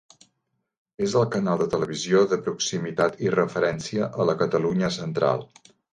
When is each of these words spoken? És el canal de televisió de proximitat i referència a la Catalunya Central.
És 1.07 1.11
el 1.19 1.27
canal 1.35 1.59
de 1.59 1.67
televisió 1.75 2.23
de 2.31 2.39
proximitat 2.47 3.21
i 3.27 3.35
referència 3.35 4.09
a 4.25 4.27
la 4.31 4.37
Catalunya 4.41 4.91
Central. 4.97 5.51